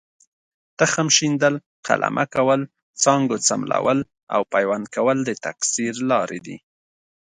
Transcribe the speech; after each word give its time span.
تخم 0.79 1.07
شیندل، 1.15 1.55
قلمه 1.87 2.25
کول، 2.35 2.61
څانګو 3.03 3.35
څملول 3.47 3.99
او 4.33 4.41
پیوند 4.53 4.85
کول 4.95 5.17
د 5.23 5.29
تکثیر 5.45 5.93
لارې 6.11 6.39
دي. 6.45 6.57